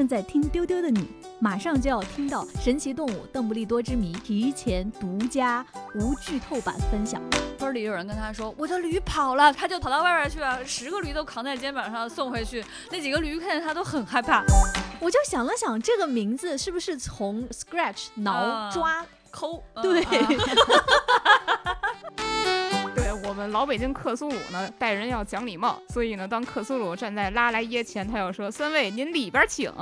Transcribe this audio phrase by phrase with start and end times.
[0.00, 1.06] 正在听丢丢的你，
[1.40, 5.62] 马上就要听到神奇动物邓布利多之谜提前独家
[5.94, 7.20] 无剧透版分享。
[7.58, 12.64] 村里有人跟他说：“我的驴跑了。”他就跑到外边去了，十个驴都扛在肩膀上送回去。
[12.90, 14.42] 那几个驴看见他都很害怕。
[15.00, 19.62] 我就想了想，这个名字是不是从 scratch 挠抓抠？
[19.82, 20.02] 对。
[23.40, 29.72] 们老北京克苏鲁呢，待人要讲礼貌，所以呢，当克苏鲁站在拉莱耶前，他要说：“三位，您里边请。”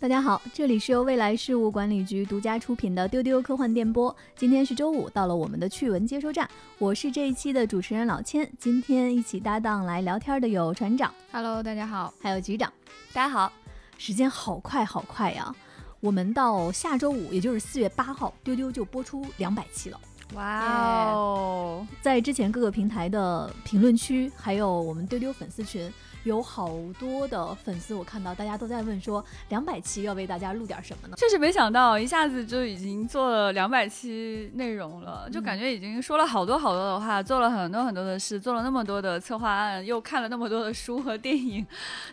[0.00, 4.14] 大家好，这里是由未来事务管理局独家出品的丢丢科幻电波。
[4.34, 8.50] 今天是周五，到了我们的趣闻接收站，我是这一期的主持人老千。
[8.58, 12.72] 今天一起搭档来聊天的有船长，Hello，大家好，还有局长，
[13.12, 13.52] 大家好。
[13.96, 15.54] 时间好快好快呀，
[16.00, 20.00] 我们到下周五，也就是四月八号，丢丢就播出两百期了。
[20.34, 25.92] 哇哦，在之前各个平台的评论区，还有我们丢丢粉丝群。
[26.24, 31.14] 有好多的粉丝，我看到大家都在问说，两百期要为大家录点什么呢？
[31.18, 41.66] 确实没想到，一下子就已经做了两百期内容了，就感觉已经说了好多好多的话，做了很多很多的事，做了那么多的策划案，又看了那么多的书和电影，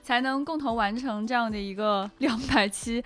[0.04, 3.02] 才能共同完成这样的一个两百期，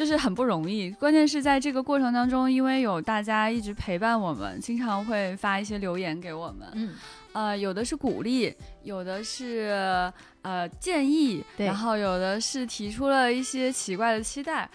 [0.00, 0.90] 就是很不容易。
[0.92, 6.94] 关键是在这个过程当中，因为有大家一直陪伴我们，经常会发一些留言给我们，嗯。
[7.32, 10.10] 呃，有的是鼓励，有的是
[10.42, 14.68] 呃建议，然后有的是提出了一些奇怪的期待，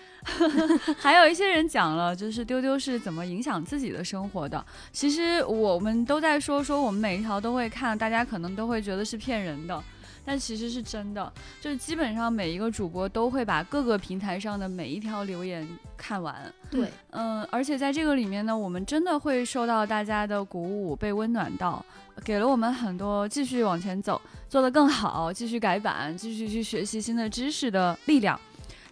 [0.97, 4.63] 还有一些人讲了，就是丢丢是怎么影响自己的生活的。
[4.93, 9.83] 其实我们都在说说，我们每一条都会看，大家可能都会觉得是骗人的。
[10.25, 11.31] 但其实是真的，
[11.61, 16.51] 就是基本上每一个主播都会把各个平台上的每一条留言看完。
[16.71, 21.85] 对，嗯，而且在这个里面呢，我们真的会受到大家的鼓舞，被温暖到，
[22.23, 28.39] 给了我们很多继续往前走、做得更好、继续改版、继续去学习新的知识的力量。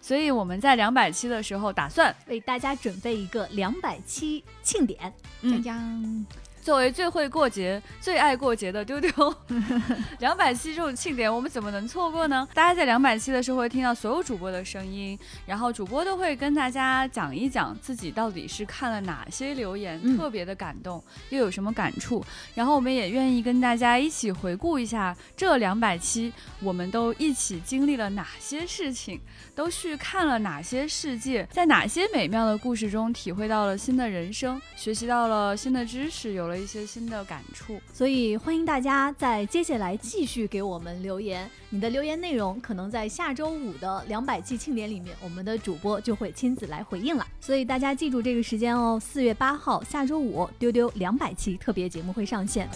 [0.00, 5.12] 所以我们在两百期的时候，打算为大家准备一个两百期庆典。
[5.40, 6.26] 嗯。
[6.64, 9.12] 作为最会过节、最爱过节的丢丢，
[10.18, 12.48] 两百期这种庆典，我们怎么能错过呢？
[12.54, 22.24] 大家在两百期的时候会听到所有主播的声音，然后主播都会跟大家讲一讲自己到底是看了哪些留言，特别的感动，又有什么感触。
[22.54, 26.32] 然后我们也愿意跟大家一起回顾一下这两百期，
[26.62, 29.20] 我们都一起经历了哪些事情，
[29.54, 36.53] 都去看了哪些世界，在哪些美妙的故事中体会到了新的人生，学习到了新的知识，有了。
[36.56, 41.50] 有一些新的感触，所以欢迎大家在接下来继续给我们留言。
[41.68, 47.26] 你的留言内容可能在下周五的两百期庆典里面，我们的主播就会亲自来回应了。
[47.40, 52.68] 所以大家记住这个时间哦，四月八号下周五，丢丢两百期特别节目会上线。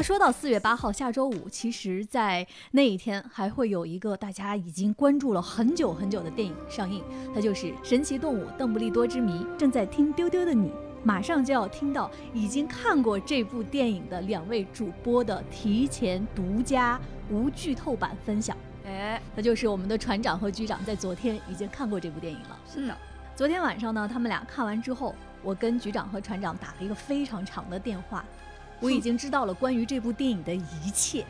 [0.00, 9.44] 那说到四月八号下周五，其实，在那一天还会有一个大家已经关注了很久很久的电影上映，它就是《神奇动物邓布利多之谜》。
[9.58, 10.72] 正在听丢丢的你，
[11.04, 16.98] 马上就要听到已经看过这部电影的两位主播的提前独家
[17.30, 18.56] 无剧透版分享。
[18.86, 22.58] 哎，那就是我们的船长和局长在昨天已经看过这部电影了。
[22.66, 22.96] 是的，
[23.36, 28.24] 昨天晚上呢，他们俩看完之后，我跟局长和船长打了一个非常长的电话。
[28.80, 31.24] 我已经知道了关于这部电影的一切，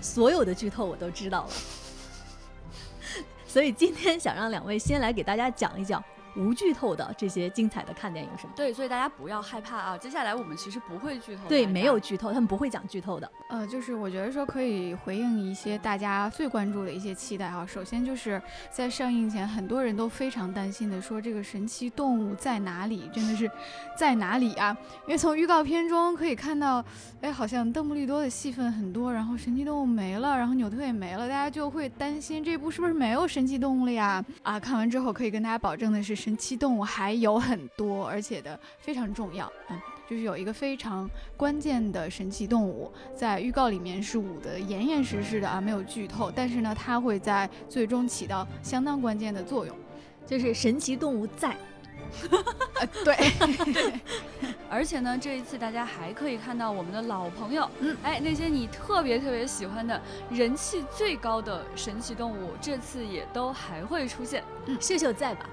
[0.00, 1.50] 所有的剧透我都知道了，
[3.46, 6.02] 所以今天想让两位先来给大家讲一讲。
[6.38, 8.52] 无剧透的这些精彩的看点有什么？
[8.54, 9.98] 对，所以大家不要害怕啊！
[9.98, 13.28] 接下来我们其实不会剧透，对，没有剧透，他们不会讲剧透的。
[13.48, 17.66] 呃，就是我觉得说可以回应一些大家最关注的一些期待啊。
[17.66, 18.40] 首先就是
[18.70, 23.10] 在上映前，很多人都非常担心的说这个神奇动物在哪里？
[23.12, 23.50] 真的是
[23.96, 24.76] 在哪里啊？
[25.06, 26.84] 因为从预告片中可以看到，
[27.20, 34.24] 哎，好像邓布利多的戏份很多，然后神奇动物没了，然后纽特也没了，大家就会担心这部是不是没有神奇动物了呀？
[34.44, 36.27] 啊，看完之后可以跟大家保证的是。
[36.28, 39.50] 神奇动物还有很多，而且的非常重要。
[39.70, 41.08] 嗯，就是有一个非常
[41.38, 46.30] 关键的神奇动物，在预告里面是捂得严严实实的啊，没有剧透。
[46.30, 49.74] 但是呢，它会在最终起到相当关键的作用，
[50.26, 51.56] 就是神奇动物在。
[53.04, 53.16] 对，
[54.68, 59.98] 而且呢，这一次大家还可以看到我们的老朋友，嗯，哎，那些你特别特别喜欢的
[60.30, 64.44] 人气最高的神奇动物，这次也都还会出现。
[64.66, 65.48] 嗯，秀秀在吧？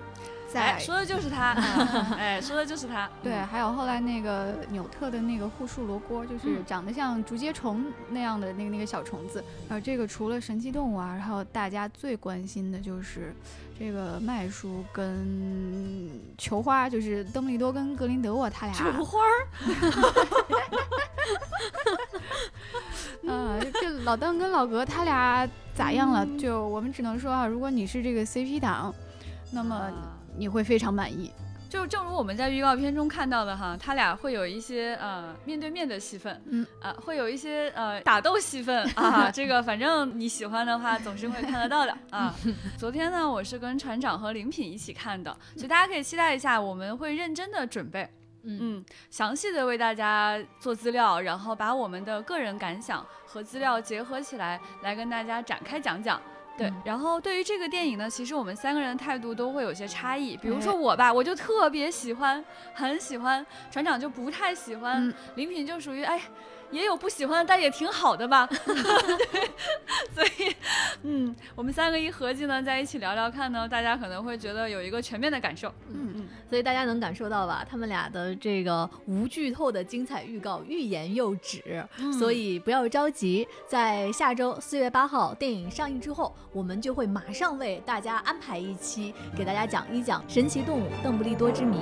[0.60, 1.54] 哎，说的就是他，
[2.18, 3.10] 哎，说的就是他。
[3.24, 9.44] 对，还有后来那个纽特的那个护树罗锅，就是长得像竹节虫那样的那个那个小虫子。
[9.70, 13.34] 然后这个除了神奇动物啊，然后大家最关心的就是
[13.78, 18.76] 这个麦叔跟球花，就是邓布利多跟格林德沃他俩。
[18.76, 19.48] 球花儿。
[23.28, 26.24] 啊，这老邓跟老格他俩咋样了？
[26.24, 28.94] 嗯就我们只能说啊，如果你是这个 CP 党，
[29.52, 29.92] 那么啊
[30.38, 31.32] 你会非常满意。
[31.68, 42.34] 就正如我们在预告片中看到的哈，他俩会有一些呃面对面的戏份，嗯啊、会有一些呃打斗戏份 啊，这个反正你喜欢的话总是会看得到的 啊。
[42.78, 48.08] 昨天呢，我是跟船长和林品一起看的，所以大家可以期待一下，我们会认真的准备。
[48.48, 56.22] 嗯嗯，详细的为大家做资料，然后把我们的个人感想和资料结合起来，来跟大家展开讲讲。
[56.58, 60.38] 对嗯，然后对于这个电影呢，其实我们三个人的态度都会有些差异。
[60.38, 62.44] 比如说哎我吧，我就特别喜欢，
[62.74, 65.14] 很喜欢；船长就不太喜欢，嗯。
[65.36, 66.22] 林品就属于哎，
[66.72, 68.48] 也有不喜欢，但也挺好的吧。
[68.66, 68.76] 对，
[70.14, 70.56] 所以
[71.04, 75.70] 嗯，我们三个一合计呢，在一起聊聊看呢，大家可能会觉得有一个全面的感受。
[75.90, 91.78] 嗯嗯，所以大家能感受到吧，他们俩的这个无剧透的精彩预告欲言又止，嗯所以不要着急，在下周四月八号电影上映之后，我们就会马上为大家安排一期，给大家讲一讲《神奇动物邓布利多之谜》。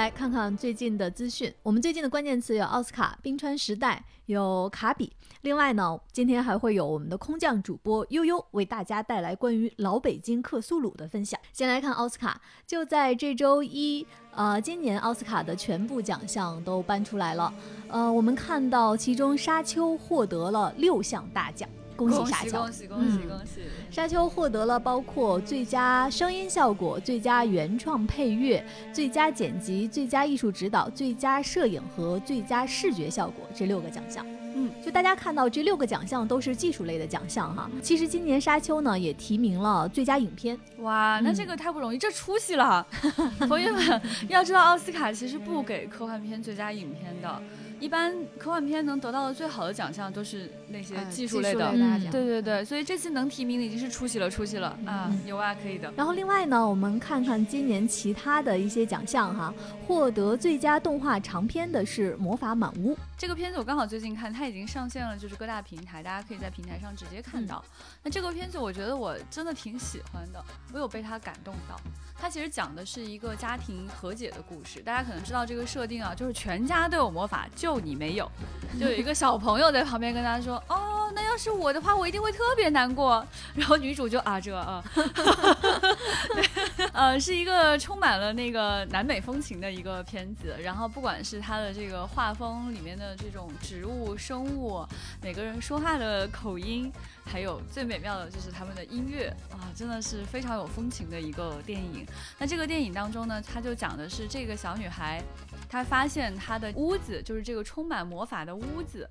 [0.00, 1.52] 来看看最近的资讯。
[1.62, 5.12] 我们最近的关键词有奥斯卡、冰川时代，有卡比。
[5.42, 11.38] 另外呢，今天还会有我们的空降主播悠悠为大家带来关于老北京克苏鲁的分享。
[11.52, 17.52] 先来看奥斯卡，就在这周一，呃，今年奥斯卡的全部奖项都颁出来了。
[17.88, 21.68] 呃，我们看到其中《沙丘》获得了六项大奖，
[22.00, 22.48] 恭喜恭沙丘！
[22.48, 23.60] 喜恭喜恭喜嗯恭喜！
[23.90, 34.24] 沙丘获得了包括最佳声音效果、最佳原创配乐、最佳剪辑、最佳艺术指导、最佳摄影和最佳视觉效果这六个奖项。
[34.52, 37.70] 嗯，就大家看到这六个奖项都是技术类的奖项哈。
[37.82, 42.84] 其实今年沙丘呢也提名了最佳影片，哇，那嗯这个太不容易，这出息了！
[43.48, 47.42] 朋友们要知道，奥斯卡其实不给科幻片最佳影片的，
[47.80, 51.60] 一般科幻片能得到的最好的奖项都是那些呃技术类的。
[51.60, 52.12] 大嗯奖。
[52.12, 55.20] 对对对，所以这次能提名的已经是出息了，出息了啊嗯！
[55.26, 55.92] 有啊，可以的。
[55.96, 59.52] 然后另外呢，我们看看今年其他的一些奖项哈，
[59.86, 62.94] 获得最佳动画长片的是《魔法满屋》。
[63.20, 67.62] 这个片子我刚好最近看，它已经上线了，就是各大平台，大家可以在平台上直接看到。
[68.02, 71.78] 那这个片子我觉得我真的挺喜欢的，我有被它感动到。
[72.18, 78.30] 它其实讲的是一个家庭和解的故事，大家可能知道这个设定啊，就是全家都有魔法，就你没有。
[78.80, 90.56] 就有一个小朋友在旁边跟他说：“哦，那要是我的话，我一定会特别难过。”然后女主就啊这啊， 对，呃，是一个充满了那个南美风情的一个片子。
[90.62, 94.86] 然后不管是它的这个画风里面的这种植物、生物，
[95.22, 96.92] 每个人说话的口音，
[97.24, 102.06] 还有最美妙的就是他们的音乐啊，真的是非常有风情的一个电影。
[102.38, 105.22] 那这个电影当中呢，它就讲的是这个小女孩，
[105.70, 109.08] 他发现他的屋子，就是这个充满魔法的屋子。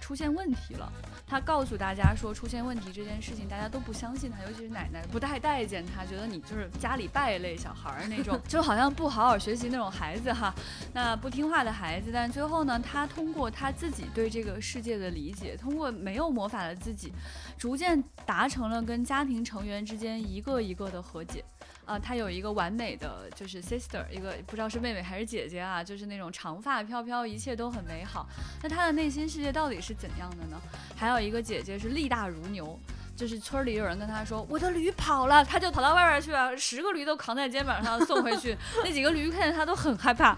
[0.00, 0.90] 出现问题了，
[1.26, 10.54] 他告诉大家说出现问题这件事情大家都不相信他，尤其是奶奶不太待见他，觉得你就是家里败类小孩儿那种， 就好像不好好学习那种孩子哈，
[10.94, 12.10] 那不听话的孩子。
[12.12, 17.12] 但最后呢，他通过他自己对这个世界的理解，通过没有魔法的自己，
[17.58, 21.44] 逐渐达成了跟家庭成员之间一个一个的和解。
[21.90, 28.28] 啊、她有一个完美的就是 sister，一个不知道是妹妹还是姐姐啊，就是那种长发飘飘，一切都很美好。
[28.62, 30.60] 那她的内心世界到底是怎样的呢？
[30.96, 32.78] 还有一个姐姐是力大如牛。
[33.20, 38.56] 就是村里有人跟他说我的驴跑了，他就跑到外边去了，十个驴都扛在肩膀上送回去。
[38.82, 40.34] 那几个驴看见他都很害怕。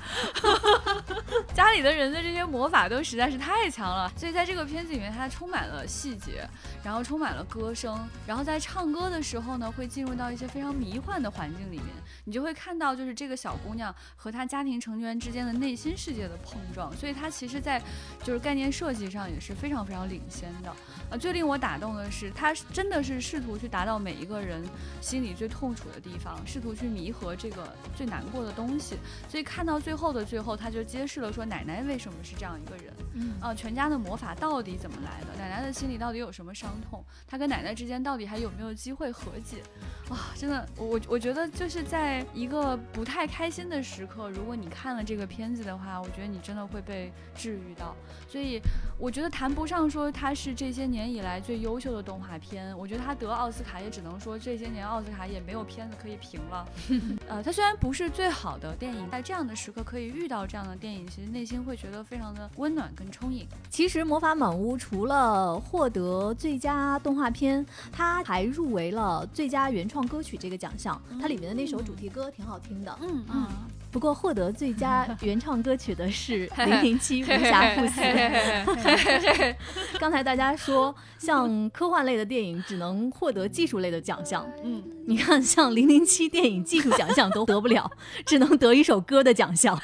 [1.54, 6.44] 家里的人的这些魔法都实在是太强了，所以在这个片子里面，它充满了细节，
[6.82, 7.96] 然后充满了歌声，
[8.26, 11.86] 然后在唱歌的时候呢，会进入到一些非常迷幻的环境里面，
[12.24, 17.80] 你就会看到就是这个小姑娘和她家庭成员之间的内心世界的碰撞，所以它其实在
[18.24, 20.74] 就是概念设计上也是非常非常领先的。
[21.10, 24.64] 呃，最令我打动的是，它真的是试图去达到每一个人
[25.00, 28.96] 心里最痛楚的地方，试图去弥合这个最难过的东西。
[29.28, 32.92] 所以看到最后的最后，他就揭示了说奶奶为什么是这样一个人。
[33.14, 35.38] 嗯啊，全家的魔法到底怎么来的？
[35.38, 37.04] 奶奶的心里到底有什么伤痛？
[37.26, 39.62] 她跟奶奶之间到底还有没有机会和解？
[40.08, 47.94] 啊，真的，我我我觉得就是在一个不太开心的时刻，如果你看了这个片子的话，我觉得你真的会被治愈到。
[48.28, 48.60] 所以
[48.98, 56.66] 我觉得谈不上说它是这些年以来最优秀的动画片，我觉得他得奥斯卡也只能说这些年奥斯卡也没有片子可以评了。
[57.28, 63.46] 呃，他虽然不是最好的电影，在这样的时刻可以遇到这样的电影，其实内心会觉得非常的温暖跟充盈。
[63.70, 71.00] 其实《魔法满屋》除了获得最佳动画片，它还入围了最佳原创歌曲这个奖项。
[71.20, 72.98] 它里面的那首主题歌挺好听的。
[73.00, 73.46] 嗯嗯，
[73.90, 78.00] 不过获得最佳原创歌曲的是 零零七无暇赴死。
[80.02, 87.88] 刚才大家说， 像科幻类的电影只能获得技术类的奖项，嗯，你看像零零七电影技术奖项都得不了，
[88.26, 89.80] 只能得一首歌的奖项。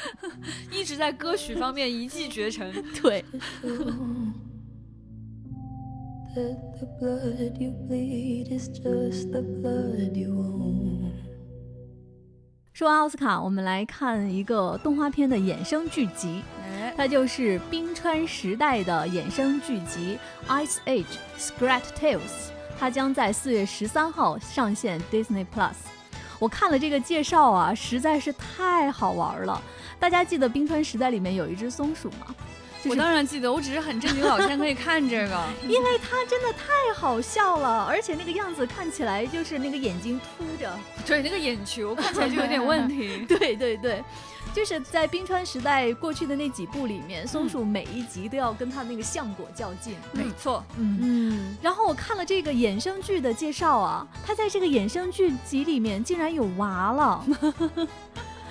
[0.72, 2.72] 一直在歌曲方面一骑绝尘。
[3.00, 3.24] 对。
[6.34, 11.12] That the blood you bleed is just the blood you own.
[12.72, 16.57] 说完奥斯卡，我们来看一个动画片的衍生剧集，哎，
[16.96, 20.18] 它就是冰川时代的衍生剧集
[20.66, 21.04] 《Ice Age:
[21.38, 22.18] Scrat Tales》，
[22.78, 25.74] 它将在四月十三号上线 Disney Plus。
[26.38, 29.60] 我看了这个介绍啊，实在是太好玩了。
[29.98, 32.34] 大家记得冰川时代里面有一只松鼠吗？
[32.82, 35.44] 就我当然记得，我只是很震惊，老天可以看这个。
[35.66, 40.72] 因为他真的太好笑了，而且那个样子看起来就是那个眼睛凸着。
[41.06, 43.24] 对，那个眼球看起来就有点问题。
[43.28, 44.04] 对对对，
[44.54, 49.96] 就是在冰川时代过去的那几部里面，松鼠每一集都要跟他那个橡果较劲。
[50.12, 50.98] 没错，嗯。
[51.00, 57.24] 嗯，然后我看了这个衍生剧的介绍啊，他在这个衍生剧集里面竟然有娃了。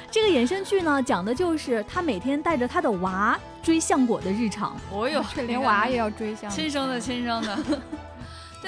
[0.10, 4.78] 这个衍生剧呢，讲的就是他每天带着他的娃追相果的日常。
[4.90, 7.60] 我有 连娃也要追相亲生的，亲生的。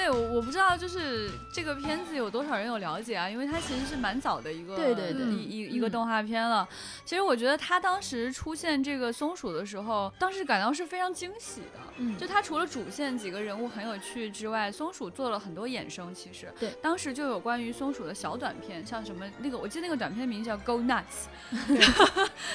[0.00, 3.28] 对，我我不知道，就是这个片子有多少人有了解啊？
[3.28, 6.66] 因为它其实是蛮早的一个，对对对一一一个嗯动画片了。
[7.04, 11.80] 其实我觉得它当时出现这个松鼠的时候，当时感到是非常惊喜的。
[11.98, 16.14] 嗯就它除了主线几个人物很有趣之外，松鼠做了很多衍生。
[16.14, 21.28] 其实，对，当时就有关于松鼠的小短片，像什么那个，我记得那个短片名叫《Go Nuts》，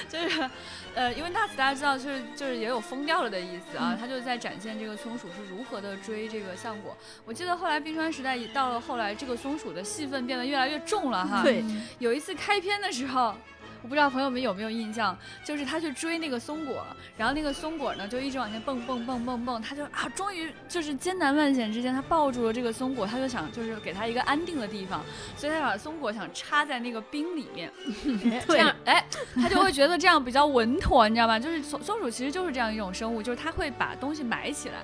[0.08, 0.50] 就是，
[0.96, 6.96] 呃，因为 nuts 大家知道就是就是也有疯掉了的意思啊，嗯它就在展现这个松鼠是如何的追这个橡果。
[7.24, 11.42] 我记得后来冰川时代也到了后来，这个松鼠的戏份变得越来越重了哈。
[11.42, 11.62] 对，
[11.98, 13.34] 有一次开篇的时候。
[13.82, 16.84] 我不知道朋友们有没有印象，就是他去追那个松果，
[17.16, 25.04] 然后那个松果呢就一直往前蹦蹦蹦蹦蹦，他就啊，终于就是艰难万险之间，他抱住了这个松果，他就想就是给他一个安定的地方，
[25.36, 27.70] 所以他把松果想插在那个冰里面，
[28.46, 29.04] 这样哎，
[29.34, 31.38] 他就会觉得这样比较稳妥，你知道吗？
[31.38, 34.76] 就是松松鼠其实就是这样一种生物，就是它会把东西埋起来，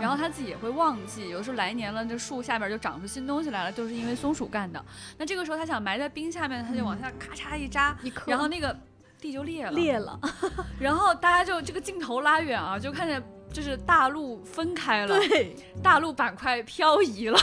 [0.00, 4.84] 然后它自己也会忘记，有的时候来年了，这树下边就长出新东西来了，就是因为松鼠干的。
[5.18, 8.76] 那这个时候他想埋在冰下面，他就往下咔嚓一扎，一颗然后那个
[9.20, 10.20] 地就裂了，裂了，
[10.80, 13.22] 然后大家就这个镜头拉远啊，就看见
[13.52, 17.38] 就是大陆分开了，对，大陆板块漂移了。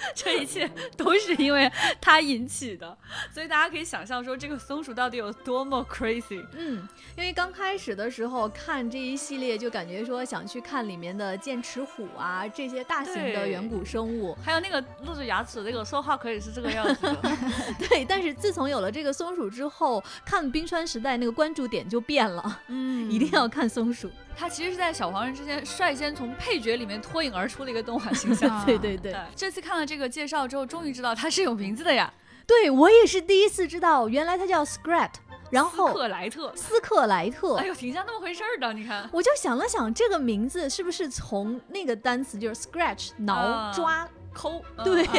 [0.14, 2.96] 这一切都是因为它引起的，
[3.32, 6.44] 所以大家可以想象说，这个松鼠到底有多么 crazy。
[6.52, 6.86] 嗯，
[7.16, 17.36] 因为刚开始的时候看这一系列，就感觉说想去看里面的剑齿虎啊这些大型的远古生物，还有那个露着牙齿，那个说话可以是这个样子的。
[17.88, 18.04] 对。
[18.04, 24.10] 但是自从有了这个松鼠之后，看冰川时代那个关注点就变了，嗯 一定要看松鼠。
[24.38, 28.48] 它其实是在小黄人之间率先从配角里面脱颖而出的一个动画 形象。
[28.48, 32.12] 啊对对对，对，这次看了这个介绍之后，终于知道它是有名字的呀，
[32.46, 35.10] 对我也是第一次知道，原来它叫 Scrat，
[35.50, 36.54] 然斯后克莱特。
[36.54, 37.56] 斯克莱特。
[37.56, 39.08] 哎呦，挺像那么回事儿的，你看。
[39.12, 45.10] 我就想了想，这个名字是不是从那个单词就是 scratch 挠、啊抓，抠，嗯对，啊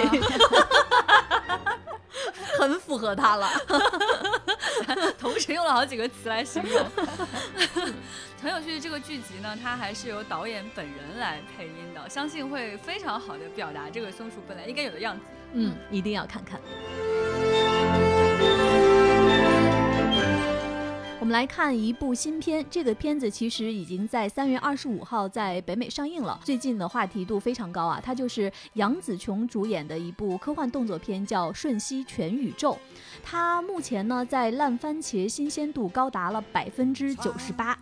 [2.57, 3.49] 很符合他了。
[5.19, 6.85] 同时用了好几个词来形容。
[8.41, 15.21] 很有趣的这个剧集呢，它还是由导演本人来配音的，相信会非常好的表达这个松鼠本来应该有的样子。
[15.53, 16.57] 嗯，一定要看看。
[21.19, 26.39] 我们来看一部新片，这个片子其实已经在三月二十五号在北美上映了。
[26.45, 32.71] 最近的话题度非常高啊，它就是杨紫琼主演的一部科幻动作片，叫《瞬息全宇宙》。
[33.21, 37.77] 它目前呢在烂番茄新鲜度高达了百分之九十八，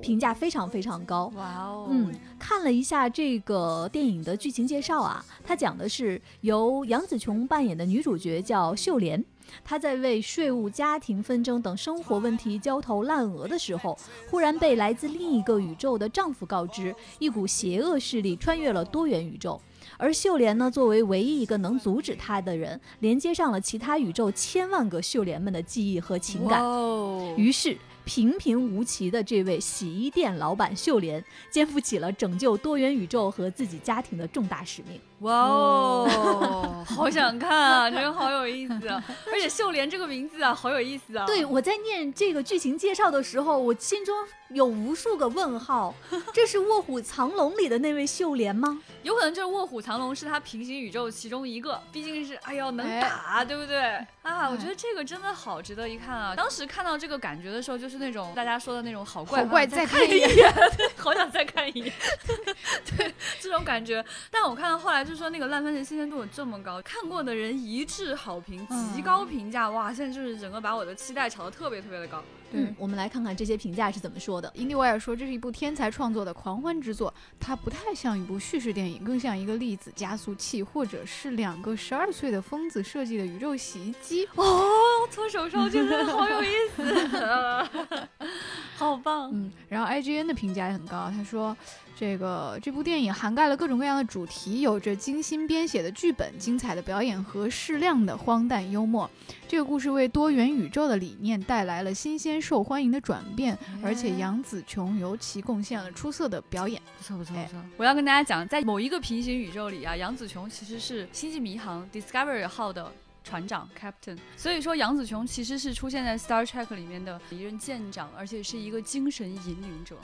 [0.00, 1.32] 评价非常非常高。
[1.36, 9.24] 哇哦嗯，看了一下这个电影的剧情介绍啊，它讲的是由杨紫琼扮演的女主角叫秀莲，
[9.64, 13.96] 她在为税务、家庭纷争等生活问题焦头烂额的时候，
[14.30, 19.60] 忽然被来自另一个宇宙的丈夫告知，一股邪恶势力穿越了多元宇宙。
[19.96, 26.64] 而秀莲呢，作为唯一一个能阻止她的人，连接上了其他宇宙千万个秀莲们的记忆和情感。
[26.64, 27.76] 哦于是，
[28.12, 35.00] 平平无奇的这位洗衣店老板秀莲，肩负起了拯救多元宇宙和自己家庭的重大使命。
[35.20, 39.02] 哇哦，好想看啊，真的好有意思啊！
[39.30, 41.26] 而且秀莲这个名字啊，好有意思啊。
[41.26, 44.16] 对，我在念这个剧情介绍的时候，我心中
[44.48, 45.94] 有无数个问号。
[46.32, 48.80] 这是《卧虎藏龙》里的那位秀莲吗？
[49.02, 53.78] 有可能就是卧虎藏龙是他平行宇宙其中一个，毕竟是哎呦能哎打，对不对？
[54.22, 56.34] 啊，我觉得这个真的好值得一看啊！
[56.34, 60.54] 当时看到这个感觉的时候，就是那种大家说的那种好怪，好怪再再看一看眼，
[60.96, 61.92] 好想再看一眼，
[62.26, 63.12] 对这
[63.60, 64.04] 种感觉。
[64.30, 69.92] 但我看到后来就说那个烂番茄新鲜度有这么高，看过的人一致好评，极嗯高评价，哇！
[69.92, 72.22] 现在就是整个把我的期待炒得特别特别的高。
[72.50, 74.50] 对嗯，我们来看看这些评价是怎么说的。
[74.56, 84.26] 印第威尔说，这是一部天才创作的狂欢之作，它不太像一部叙事电影，更像一个粒子加速器，或者是两个十二岁的疯子设计的宇宙洗衣机。
[84.34, 86.82] 哦，搓手手真的好有意思，
[88.76, 89.30] 好棒！
[89.32, 91.56] 嗯，然后 IGN 的评价也很高，他说，
[92.00, 99.10] 这个这部电影涵盖了各种各样的主题，有着精心编写的剧本、精彩的表演和适量的荒诞幽默。
[99.46, 103.54] 这个故事为多元宇宙的理念带来了新鲜、受欢迎的转变，
[103.84, 106.80] 而且杨紫琼尤其贡献了出色的表演。
[106.96, 107.62] 不错不错哎不错。
[107.76, 112.90] 我要跟大家讲，在某一个平行宇宙里啊，杨紫琼其实是星际迷航 Discovery 号的。
[113.22, 119.94] 船长 Captain，所以说杨紫琼其实是出现在 Star Trek 里面的一任舰长，而且是一个精神引领者，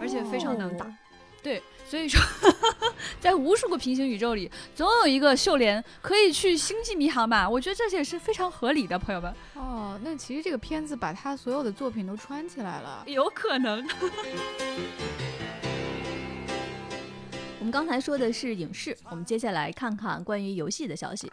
[0.00, 0.86] 而且非常能打。
[1.44, 2.18] 哦对，所以说
[3.20, 7.46] 在无数个平行宇宙里，总有一个秀莲可以去星际迷航吧？
[7.46, 13.04] 我觉得这也是非常合理的，朋友们，哦，那其实这个片子把他所有的作品都串起来了。
[13.06, 13.86] 有可能。
[17.60, 21.30] 我们刚才说的是影视，我们接下来看看关于游戏的消息。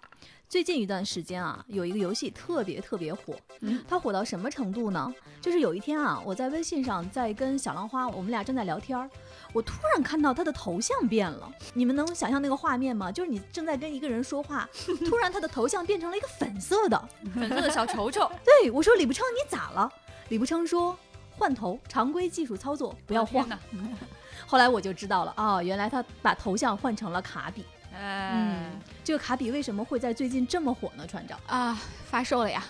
[0.48, 5.14] 最近一段时间啊，有一个游戏特别特别火，嗯它火到什么程度呢？
[5.42, 9.10] 就是有一天啊，我在微信上在跟小浪花，我们俩正在聊天儿，
[9.54, 11.52] 我突然看到他的头像变了。
[11.74, 13.12] 你们能想象那个画面吗？
[13.12, 14.68] 就是你正在跟一个人说话，
[15.06, 17.10] 突然他的头像变成了一个粉色的。
[17.34, 19.92] 粉色的小球球，对我说：“李不称，你咋了？”
[20.30, 20.98] 李不称说
[21.38, 23.48] ：“换头，常规技术操作，不要慌。
[24.48, 27.66] ”后来我就知道了，哦，原来他把头像换成了卡比。
[27.94, 31.06] 哎，嗯，这个卡比为什么会在最近这么火呢？
[31.06, 32.64] 船长，啊，发售了呀！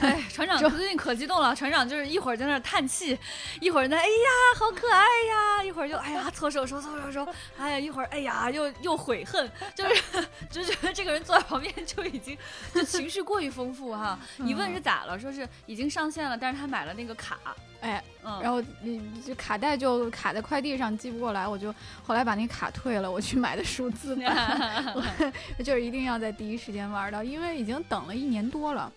[0.00, 3.18] 哎，船长就最近可激动了，船长就是一会儿在那叹气，
[3.60, 7.26] 一会儿呢，哎呀，好可爱呀，一会儿就哎呀搓手手搓手手，
[7.58, 10.02] 哎呀，一会儿哎呀又又悔恨，就是
[10.50, 12.36] 就觉得这个人坐在旁边就已经
[12.74, 14.18] 就情绪过于丰富哈。
[14.38, 17.38] 一问是咋了，说是已经上线了，但是他买了那个卡，
[17.80, 24.94] 哎，嗯，然后你这卡带就卡在快递上寄不过来，我就后来把那卡退了，我去买的数字版，
[25.64, 28.92] 就是一定要在第一时间玩到，因为已经等了一年多了。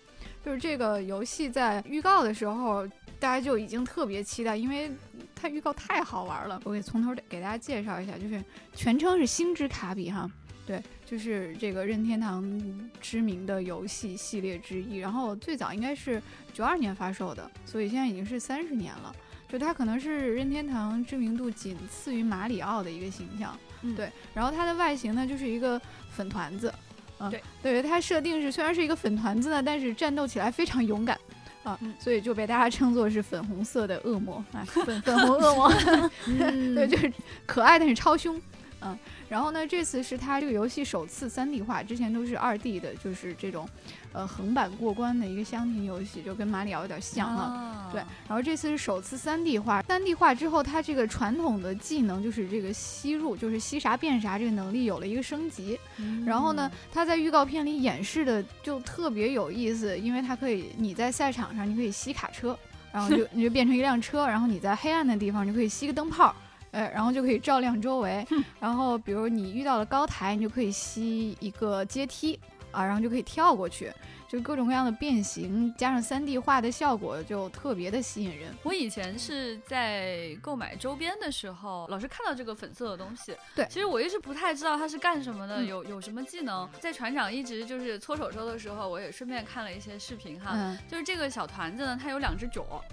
[0.48, 2.86] 就是这个游戏在预告的时候，
[3.20, 4.90] 大家就已经特别期待，因为
[5.36, 6.58] 它预告太好玩了。
[6.64, 8.42] 我给从头给大家介绍一下，就是
[8.74, 10.26] 全称是星之卡比哈，
[10.66, 14.96] 对，就是这个任天堂知名的游戏系列之一。
[14.96, 16.22] 然后最早应该是
[16.54, 19.14] 九二年发售的，所以现在已经是三十年了。
[19.50, 24.10] 就它可能是任天堂知名度仅次于马里奥的一个形象，嗯对。
[24.32, 25.78] 然后它的外形呢，就是一个
[26.10, 26.72] 粉团子，
[27.20, 31.18] 嗯，对，对，它设定是虽然是一个粉团子呢，但是战斗起来非常勇敢。
[31.64, 35.72] 啊，嗯所以就被大家称作是粉红色的恶魔，啊，粉粉红恶魔，
[36.26, 37.12] 嗯 对，就是
[37.44, 38.40] 可爱但是超凶，
[38.80, 38.96] 嗯，
[39.28, 43.68] 然后呢，这次是它这个游戏首次三 D 化，之前都是二 D 的，就是这种，
[44.12, 55.78] 呃，横版过关的一个箱庭游戏，就跟马里奥有点像哈、啊对，然后这次是首次三 D 化，三 D 化之后，它这个传统的技能就是这个吸入，就是吸啥变啥这个能力有了一个升级。
[56.24, 62.58] 然后呢，它在预告片里演示的就特别有意思，因为它可以你在赛场上你可以吸卡车，
[62.90, 66.34] 然后就 你就变成一辆车，然后你在黑暗的地方你就可以吸个灯泡。
[66.70, 68.26] 呃，然后就可以照亮周围，
[68.60, 72.38] 然后比如你遇到了高台，你就可以吸一个阶梯
[72.70, 73.90] 啊，然后就可以跳过去，
[74.28, 78.54] 就各种各样的变形，加上三 D 化的效果，就特别的吸引人。
[78.62, 83.34] 我以前是在购买周边的时候，老是看到这个粉色的东西。
[83.54, 86.68] 对其实我一直不太知道它是干什么的，嗯有有什么技能。
[86.78, 90.50] 在船长一直就是搓手手的时候，我也顺便看了一些视频哈。
[90.52, 92.84] 嗯，就是这个小团子呢，它有两只脚。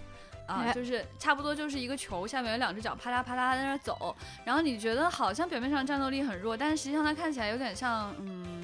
[0.47, 8.54] 啊，哎就是差不多就是一个球，下面有两只脚啪嗒啪嗒在那走，然后你觉得好像表面上战斗力很弱，但是实际上它看起来有点像嗯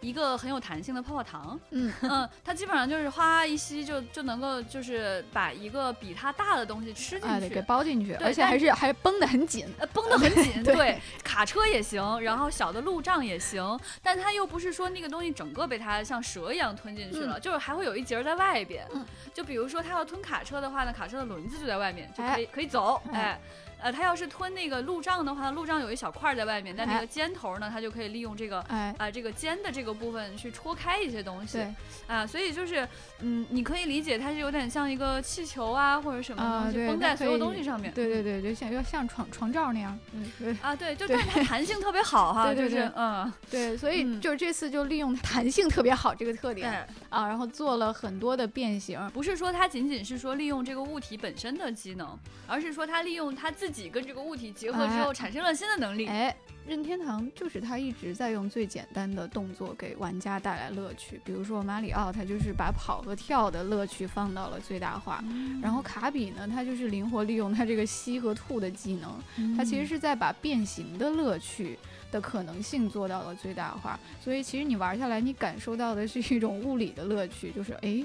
[0.00, 1.92] 一个很有弹性的泡泡糖，嗯。
[2.02, 9.66] 嗯，它基本上就是哗一吸就就能够就是把一个比它大的东西吃进去，给包进去，而且还是还绷得很紧。
[9.78, 10.74] 呃，绷得很紧， 对。
[10.74, 18.86] 对，卡车也行，然后小的路障也行，但它又不是说那个东西整个被它像蛇一样吞进去了，就是还会有一节儿在外边。
[18.92, 19.04] 嗯。
[19.32, 22.34] 就比如说它要吞卡车的话呢，卡车的轮子就在外面，就哎。
[22.34, 23.20] 可以、可以走，哎。
[23.20, 23.40] 哎。
[23.82, 31.74] 呃，它要是吞那个路障的话，路障有一小块儿在外面，但那哎个尖头呢，它就可以利用这个哎，啊、这个尖的这个部分去戳开一些东西对。
[32.06, 32.88] 啊，所以就是
[33.20, 37.92] 嗯，你可以理解它是有点像一个气球啊或者什么啊东西对绷在所有东西上面。
[37.92, 38.22] 对对。
[38.22, 40.56] 对，就像要像床床罩那样，嗯，对。
[40.60, 44.20] 啊，对，就但是它弹性特别好哈，对对对就是嗯，对，所以嗯。
[44.20, 52.16] 就是这次就利用弹性特别好这个特点对，啊，然后做了很多的变形，不是说它仅仅是说利用这个物体本身的机能，
[52.46, 56.06] 而是说它利用它自己跟这个物体结合之后哎产生了新的能力。
[56.06, 56.34] 哎，
[56.66, 65.22] 任天堂就是他一直在用最简单的动作给玩家带来乐趣，比如说马里奥，他就是把跑和跳的乐趣放到了最大化。
[65.62, 71.78] 然后卡比呢，他就是灵活利用他这个吸和吐的技能，他其实是在把变形的乐趣
[72.10, 73.98] 的可能性做到了最大化。
[74.20, 78.04] 所以其实你玩下来，你感受到的是一种物理的乐趣，就是诶，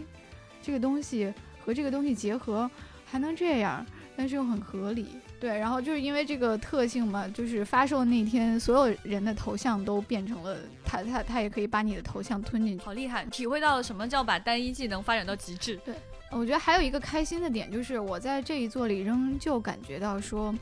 [0.61, 2.69] 这个东西和这个东西结合
[3.05, 5.07] 还能这样，但是又很合理。
[5.39, 12.83] 对，然后就是因为这个特性嘛，就是发售那天，所有人的头像都变成了他，他，他也可以把你的头像吞进去。
[12.83, 15.79] 好厉害，体会到了什么叫把单一技能发展到极致。
[16.29, 20.53] 我觉得还有一个开心的点，就是我在这一座里仍旧感觉到说，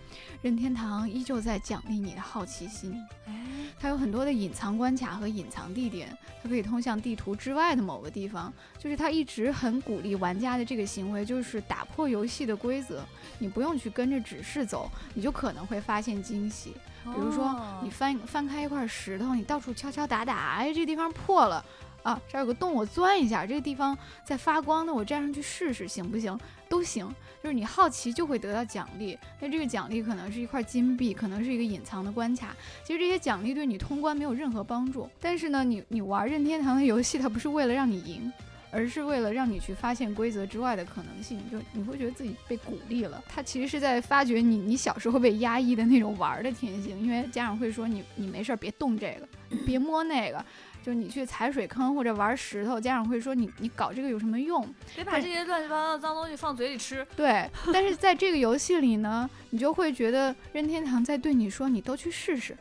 [0.41, 2.95] 任天堂依旧在奖励你的好奇心。
[3.25, 3.33] 哎，
[3.79, 8.53] 它有很多的隐藏关卡和隐藏地点，它可以通向地图之外的某个地方。
[8.77, 13.03] 就是它一直很鼓励玩家的这个行为，就是打破游戏的规则，
[13.39, 16.73] 你不用去跟着指示走，你就可能会发现惊喜。
[17.03, 21.63] 比如说哦你翻翻开一块石头，你到处敲敲打打，哎，这地方破了
[22.05, 26.39] 啊，这儿有个洞，我钻一下，这个地方在发光，那我站上去试试行不行？
[26.69, 29.17] 都行，就是你好奇就会得到奖励。
[29.39, 32.55] 那这个奖励可能是一块金币，可能是一个隐藏的关卡。
[32.83, 38.31] 其实这些奖励对你通关没有任何帮助，但是呢，你你玩任天堂的游戏，它不是为了让你赢。
[38.71, 43.23] 而是为了让你去发现规则之外的可能性，就你会觉得自己被鼓励了。
[43.25, 50.45] 它其实是在发掘你你小时候被压抑的那种玩儿的天性，因为家长会说你你没事儿别动这个，你别摸那个，
[50.85, 54.63] 就你去踩水坑或者玩石头，家长会说你你搞这个有什么用？
[54.93, 57.03] 别把这些乱七八糟的脏东西放嘴里吃。
[57.15, 62.55] 对，但是在这个游戏里呢，你就会觉得任天堂在对你说，你都去试试，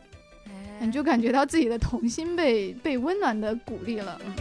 [0.46, 4.18] 哎你就感觉到自己的童心被被温暖的鼓励了。
[4.24, 4.32] 嗯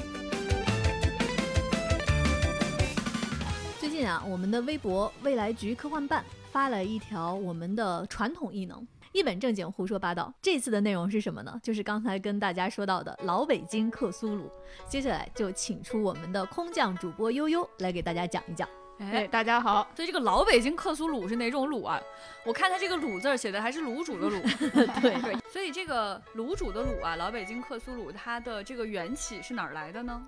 [3.81, 8.87] 最近啊，我们的微博未来局科幻办发了一条我们的传统异能。
[9.13, 11.59] 一本正经胡说八道，这次的内容是什么呢？
[11.61, 14.51] 就是刚才跟大家说到的老北京克苏鲁。
[14.87, 18.67] 接下来就请出我们的空降主播悠悠来给大家讲一讲。
[18.97, 22.01] 哎，哎，大家好，所以这个老北京克苏鲁是哪种卤啊？
[22.43, 24.41] 我看它这个卤字儿写的还是卤煮的卤。
[24.99, 30.19] 对对，所以这个卤煮的卤啊，老北京克苏鲁它的这个缘起是哪儿来的呢？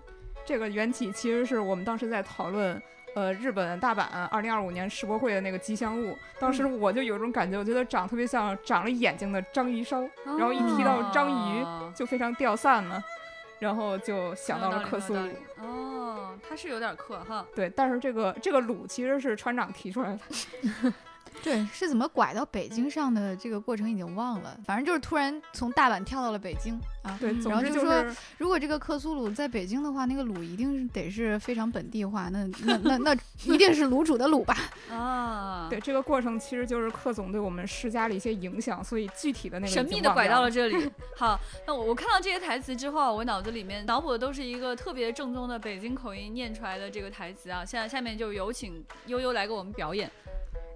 [0.45, 2.79] 这个缘起其实是我们当时在讨论，
[3.15, 6.17] 呃，日本大阪二零二五年世博会的那个吉祥物。
[6.37, 13.01] 当时我就有种感觉，我觉得长特别像长了眼睛的章鱼烧，然后一提到章鱼哦就非常掉散嘛，
[13.59, 15.29] 然后就想到了克苏鲁。
[15.61, 17.45] 哦，它是有点克哈。
[17.55, 20.93] 对，但是这个这个鲁其实是船长提出来的。
[21.43, 27.15] 对，是怎么拐到北京上的这个过程已经忘了，反正就是突然从大阪跳到了北京啊。
[27.19, 34.57] 对，然后就说就是如果这个克苏鲁在北京的话，那个鲁一定是得是非常本地化，那那那那 一定是卤煮的卤吧？
[34.89, 40.49] 啊，对这个过程其实就是克总对我们施加了一些影响，所以具体的那个神秘的拐到了。
[40.49, 40.89] 这里。
[41.17, 47.65] 好，那我我看到这些台词之后，我脑子里面脑补的都是一个特别正宗的北京口音念出来的这个台词啊。
[47.65, 50.09] 现在下面就有请悠悠来给我们表演。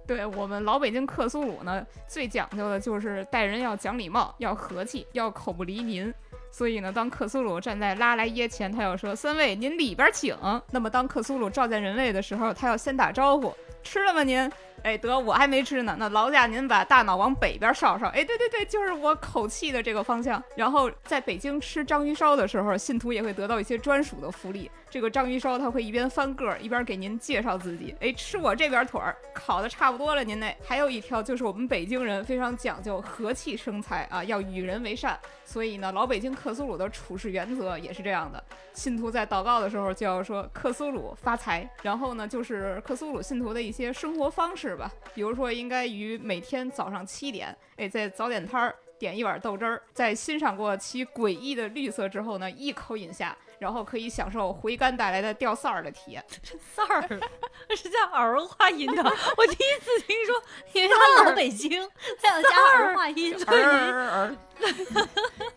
[0.06, 6.12] 对我们老北京克苏鲁呢，最讲究的就是待人要讲礼貌，要和气，要口不离民。
[6.52, 10.36] 所以呢，当克苏鲁站在拉莱耶前，他要说：“三位，您里边请。”
[10.72, 14.50] 那么当克苏鲁召见人类的时候，他要先打招呼：“吃了吗您？”
[14.82, 15.94] 哎，得我还没吃呢。
[15.98, 18.06] 那劳驾您把大脑往北边稍稍。
[18.08, 20.42] 哎，对对对，就是我口气的这个方向。
[20.56, 24.70] 然后在北京吃章鱼烧的时候，信徒也会得到一些专属的福利。
[24.88, 27.94] 这个章鱼烧它会一边翻个儿，一边给您介绍自己。
[28.00, 35.18] 哎，吃我这边腿儿，烤的差不多了，您那还有一条就是我们北京人非常讲究和气生财啊，要与人为善。
[35.44, 38.42] 所以呢，老北京克苏鲁的处事原则也是这样的。
[38.72, 53.36] 信徒在祷告的时候就要说克苏鲁发财，然后呢就是克苏鲁信徒的一些生活方式吧，比如说应该于每天早上七点，哎，在早点摊儿点一碗豆汁儿，在欣赏过其诡异的绿色之后呢，一口饮下。
[53.60, 56.24] 然后可以享受回甘带来的掉色儿的体验。
[56.74, 57.02] 色儿
[57.76, 59.02] 是加儿化音的，
[59.36, 60.42] 我第一次听说。
[60.72, 61.86] 因为他老北京，
[62.22, 63.36] 还要加儿化音。
[63.46, 64.34] 儿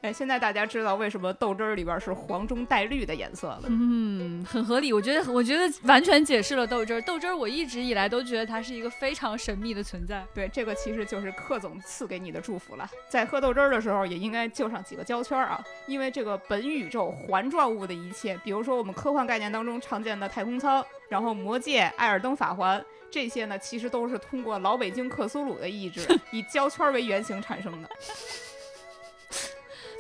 [0.02, 3.64] 哎，现在大家知道为什么豆汁儿里边是黄中带绿的颜色了。
[3.68, 4.13] 嗯，
[4.44, 4.92] 嗯，很合理。
[4.92, 7.02] 我觉得，我觉得完全解释了豆汁儿。
[7.02, 10.26] 豆汁儿，我一直以来都觉得它是一个非常神秘的存在。
[10.34, 12.90] 对，这个其实就是克总赐给你的祝福了。
[13.10, 26.02] 在喝豆汁儿的时候，也应该就上几个胶圈儿啊，因为这个本宇宙环状物的一切，比如说我们科幻概念当中常见的太空舱，然后魔戒、艾尔登法环这些呢，其实都是通过老北京克苏鲁的意志，
[26.32, 27.90] 以胶圈儿为原型产生的。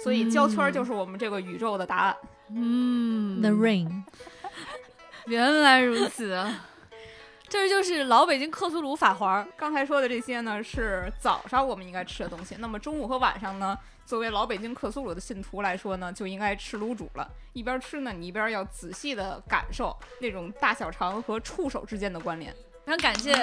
[0.03, 2.17] 所以胶圈儿就是我们这个宇宙的答案。
[2.56, 4.03] 嗯 The Ring，
[5.27, 6.45] 原来如此，
[7.47, 9.47] 这就是老北京克苏鲁法环儿。
[9.55, 12.55] 刚才说的这些呢，是早上我们应该吃的东西。
[12.59, 17.29] 那么中午和晚上呢，作为老北京克苏鲁的信徒来说呢，就应该吃卤煮了。
[17.53, 22.53] 一边吃呢，你一边要仔细的感受那种大小肠和触手之间的关联。
[22.86, 23.33] 非常感谢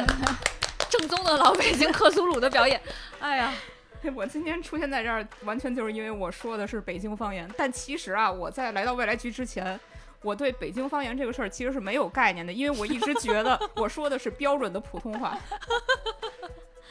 [0.91, 2.79] 正宗的老北京克苏鲁的表演。
[3.21, 3.55] 哎呀，
[4.15, 7.49] 我今天出现在这儿，完全就是因为我说的是北京方言。
[7.57, 9.81] 但其实啊，我在来到未来局之前，
[10.23, 15.39] 我对北京方言这个事儿其实是没有概念的，因为我一直觉得我说的是标准的普通话。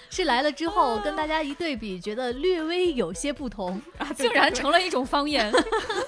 [0.09, 3.79] 是来了之后跟大家一对比，觉得略微有些不同。
[3.97, 5.51] 啊，竟然成了一种方言，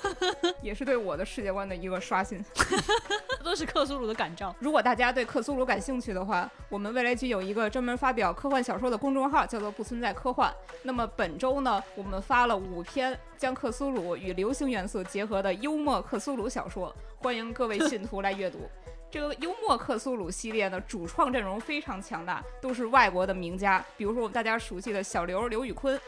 [0.62, 2.44] 也是对我的世界观的一个刷新。
[3.38, 4.54] 这都是克苏鲁的感召。
[4.60, 10.54] 如果大家对克苏鲁感兴趣的话，我们未来局有一个专门发表科幻小说的公众号，叫做“不存在科幻”。
[10.84, 18.70] 那么本周呢，我们发了五篇将克苏鲁与流行元素结合的幽默克苏鲁小说，欢迎各位信徒来阅读。
[19.12, 26.00] 这个幽默克苏鲁系列呢，主创阵容非常强大，都是外国的名家，比如说我们大家熟悉的小刘刘宇坤，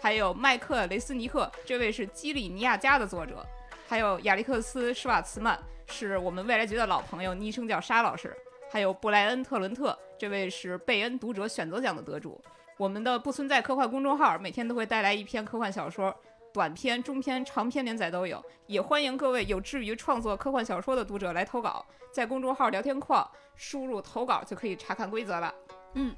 [0.00, 3.46] 还有麦克雷斯尼克，这位是基里尼亚加的作者，
[3.86, 8.36] 还有亚历克斯施瓦茨曼，是我们未来局的老朋友，昵称叫沙老师，
[8.72, 12.42] 还有布莱恩特伦特，这位是贝恩读者选择奖的得主。
[12.76, 16.12] 我们的不存在科幻公众号每天都会带来一篇科幻小说，
[16.52, 25.54] 短篇、中篇、长篇连载都有，也欢迎各位有志于创作科幻小说的读者来投稿，在公众号聊天框输入投稿就可以查看规则了。
[25.94, 26.14] 嗯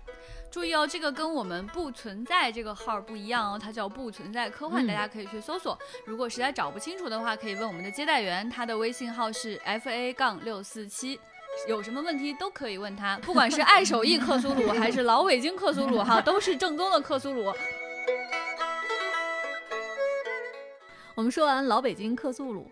[0.50, 5.78] 注意哦，这个跟我们不存在这个号不一样哦，它叫不存在科幻，嗯大家可以去搜索。
[6.04, 11.18] 如果实在找不清楚的话，可以问我们的接待员，他的微信号是 f a 杠六四七。
[11.68, 17.52] 有什么问题都可以问他，不管是爱手艺克苏鲁还是老北京克苏鲁哈，都是正宗的克苏鲁。
[21.14, 22.70] 我们说完老北京克苏鲁，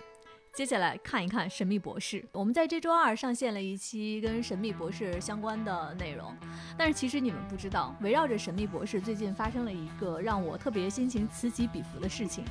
[0.55, 2.25] 接下来看一看神秘博士。
[2.33, 6.35] 我们在这周二上线了一期跟神秘博士相关的内容，
[6.79, 12.43] 但是其实你们不知道，围绕着神秘博士最近发生了一个让我特别心情此起彼伏的事情。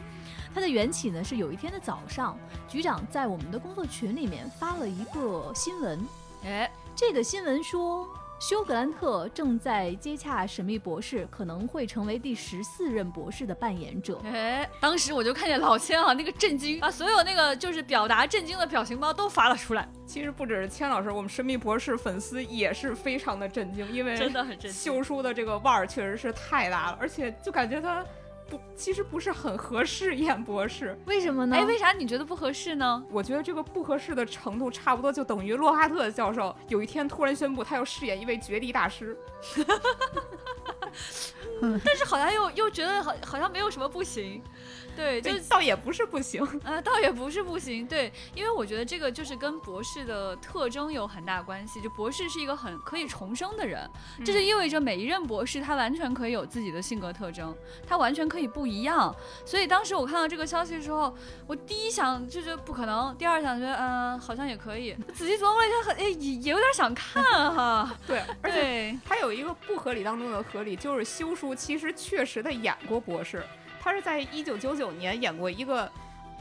[0.54, 6.08] 它的缘起呢是有一天的早上，局长在我们的工作群里面发了一个新闻，
[6.44, 8.08] 哎，这个新闻说，
[8.40, 14.18] 休格兰特正在接洽神秘博士，可能会成为第十四任博士的扮演者。
[14.24, 24.72] 哎，当时我就看见老千啊，那个震惊把，所有那个就是表达震惊的表情包都发了出来，其实不只是千老师，我们神秘博士粉丝也是非常的震惊，因为真的很震惊。
[24.72, 28.06] 秀叔的这个腕儿确实是太大了，而且就感觉他
[28.50, 30.98] 不，其实不是很合适演博士。
[31.06, 31.56] 为什么呢？
[31.56, 33.04] 哎，为啥你觉得不合适呢？
[33.12, 39.18] 我觉得这个不合适的程度，差不多就等于洛哈特教授有一天突然宣布他要饰演一位绝地大师。
[41.86, 44.42] 但是好像又又觉得好好像没有什么不行，
[45.00, 46.46] 对，就这倒也不是不行。
[46.64, 51.80] 呃，倒也不是不行，对，因为我觉得这个就是跟博士的特征有很大关系。
[51.82, 53.90] 就博士是一个很可以重生的人，
[54.26, 57.56] 这就意味着每一任博士他完全可以有自己的性格特征，
[57.88, 59.16] 他完全可以不一样。
[59.46, 61.16] 所以当时我看到这个消息的时候，
[61.48, 64.94] 我第一想就觉得不可能，第二想觉得嗯、好像也可以。
[65.14, 67.96] 仔细琢磨了一下，很哎也也有点想看哈。
[68.06, 73.44] 对，而且对，他有一个不合理当中的合理，就是修书其实确实的演过博士，
[73.82, 75.90] 他是在一九九九年演过一个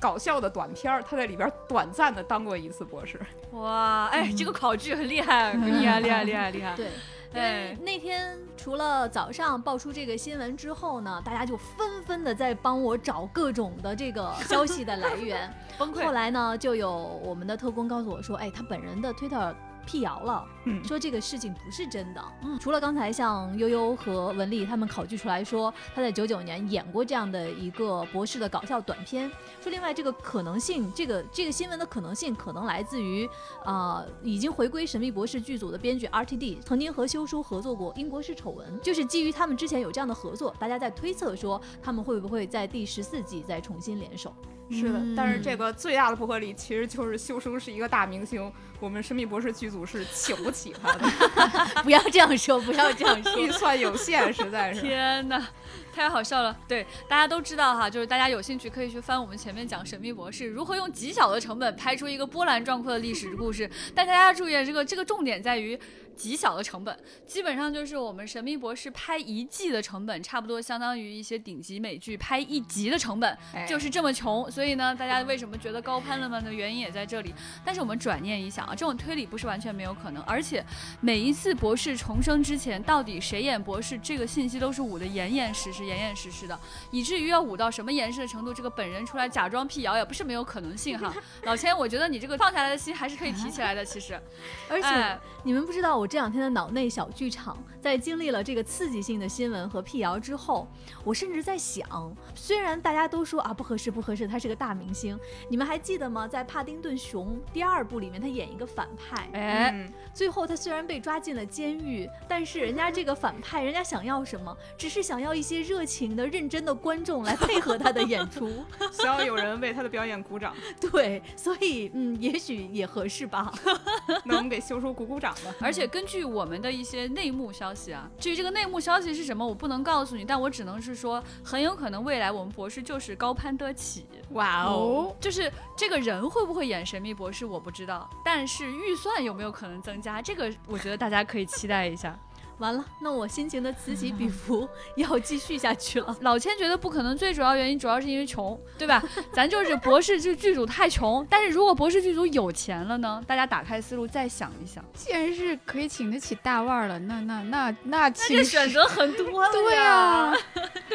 [0.01, 3.21] 搞笑的短片儿，他在里边短暂的当过一次博士。
[3.53, 6.77] 哇，哎，这个考据很厉害，厉害，厉害，厉害，厉害。
[6.77, 6.87] 对，
[7.35, 15.53] 因为哎，那天除了早上爆出这个新闻之后呢，大家就纷纷的在帮我找各种的这个消息的来源。
[15.79, 16.13] 崩溃后。
[16.13, 16.91] 来呢，就有
[17.25, 19.55] 我们的特工告诉我说，哎，他本人的推特
[19.89, 22.23] 辟谣了，嗯说这个事情不是真的。
[22.43, 29.31] 嗯除了刚才像悠悠和文丽他们考据出来说他在九九年演过这样的一个博士的搞笑短片，
[29.63, 33.27] 说另外这个可能性，这个这个新闻的可能性可能来自于
[33.65, 44.35] 啊、已经回归神秘博士剧组的编剧 RTD 曾经和修书合作过《英国式丑闻》，就是基于他们之前有这样的合作，大家在推测说他们会不会在第十四季再重新联手。
[44.71, 51.09] 是的，但是这嗯个最大的不合理其实就是修生是一个大明星，我们神秘博士剧组是请不起他的，
[51.83, 53.39] 不要这样说，不要这样说。
[53.39, 54.81] 预算有限，实在是。
[54.81, 55.49] 天哪，
[55.95, 56.57] 太好笑了！
[56.69, 63.69] 对，大家都知道哈，就是大家有兴趣可以去翻我们前面讲《神秘博士》如何用极小的成本拍出一个波澜壮阔的历史故事。
[63.95, 65.79] 但大家注意，这个这个重点在于。
[66.19, 74.51] 极小的成本，基本上就是我们《神秘博士》拍一季的成本，差不多相当于一些顶级美剧拍一集的成本，哎就是这么穷。
[74.51, 77.33] 所以呢，大家为什么觉得高攀了吗的原因也在这里。
[77.65, 80.65] 但是我们转念一想啊，这种推理不是完全没有可能，而且
[81.01, 86.59] 每一次博士重生之前，到底谁演博士，这个信息都是捂得严严实实、严严实实的，
[86.91, 91.15] 以至于要捂到什么严实的程度，这个本人出来假装辟谣也不是没有可能性哈。
[91.45, 94.19] 老千，我觉得你这个放下来的心还是可以提起来的，其实。
[94.69, 100.67] 而且、哎你们不知道，我这两天的脑内小剧场，在经历了这个刺激性的新闻和辟谣之后，
[101.05, 101.87] 我甚至在想，
[102.35, 105.19] 虽然大家都说啊不合适不合适，他是个大明星，
[105.49, 106.27] 你们还记得吗？
[106.27, 114.57] 在《帕丁顿熊》第二部里面，他演一个反派，哎，嗯，最后他虽然被抓进了监狱，但是人家这个反派，人家想要什么？
[114.79, 118.65] 只是想要一些热情的、认真的观众来配合他的演出。
[118.93, 123.53] 想要有人为他的表演鼓掌，对，所以嗯，也许也合适吧。
[124.25, 125.55] 那我们给修叔鼓鼓掌吧。
[125.61, 134.07] 而且根据我们的一些内幕消息啊，至于这个内幕消息是什么，我不能告诉你，但我只能是说，很有可能未来我们博士就是高攀得起。
[134.31, 142.17] 哇哦，就是这个人会不会演神秘博士，我不知道，但是预算有没有可能增加，这个我觉得大家可以期待一下。
[142.59, 146.17] 完了，那我心情的此起彼伏 要继续下去了。
[146.23, 149.03] 老千觉得不可能，最主要原因主要是因为穷，对吧？
[149.33, 153.23] 咱就是博士剧剧组太穷，但是如果博士剧组有钱了呢？
[153.27, 160.35] 大家打开思路再想一想，既然是可以请得起大腕了，那那那那那其实这选择很多了对呀啊，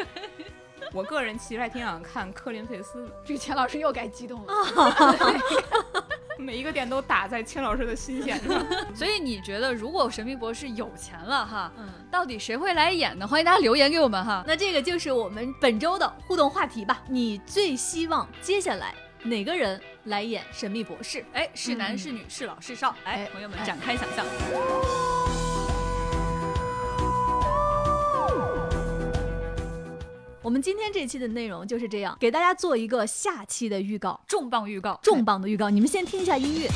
[0.94, 4.54] 我个人其实还挺想看科林费斯的，这个钱老师又该激动了。
[6.38, 8.64] 每一个点都打在钱老师的心弦上。
[8.94, 13.26] 所以你觉得，如果神秘博士有钱了哈，嗯，到底谁会来演呢？
[13.26, 14.44] 欢迎大家留言给我们哈。
[14.46, 17.02] 那这个就是我们本周的互动话题吧。
[17.08, 21.24] 你最希望接下来哪个人来演神秘博士？
[21.32, 22.94] 哎，是男是女，是老是少？
[23.04, 24.24] 哎哎，朋友们展开想象。
[30.44, 35.70] 我们今天这期的内容就是这样，给大家做一个下期的预告，重磅预告，重磅的预告。
[35.70, 36.68] 你们先听一下音乐。
[36.68, 36.74] 嘿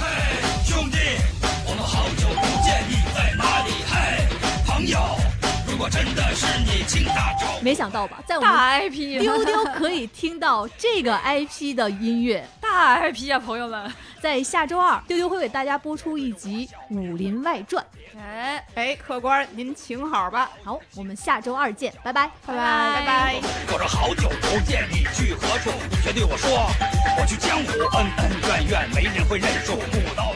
[0.64, 0.96] 兄弟，
[1.66, 3.72] 我们好久不见，你在哪里？
[3.85, 4.26] 嘿，
[4.64, 4.98] 朋友，
[5.79, 7.62] 如果真的是你，请打招呼。
[7.62, 12.45] 没想到吧，在我们大 IP，丢丢可以听到这个 IP 的音乐。
[12.61, 13.88] 大 IP 啊，朋友们。
[14.21, 17.81] 在下周二，丢丢会给大家播出一集《武林外传》。
[18.21, 23.35] 哎，哎，客官您请好吧，好，我们下周二见，拜拜，拜拜拜拜。
[23.73, 25.71] 我说好久不见，你去何处？
[25.88, 26.69] 你却对我说，
[27.21, 29.77] 我去江湖，恩恩怨怨，没人会认输。
[29.77, 30.33] 不刀